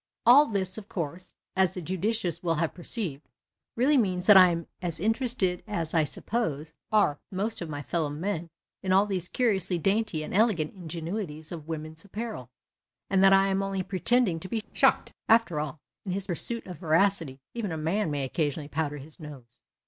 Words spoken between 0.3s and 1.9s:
this, of course, as the